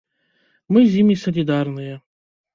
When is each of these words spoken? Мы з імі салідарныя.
Мы 0.75 0.79
з 0.85 0.91
імі 1.03 1.15
салідарныя. 1.25 1.95